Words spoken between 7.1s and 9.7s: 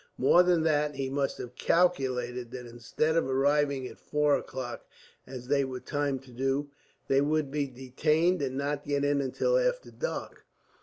would be detained and not get in until